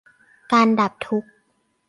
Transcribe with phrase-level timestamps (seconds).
[0.51, 1.29] การดับทุกข์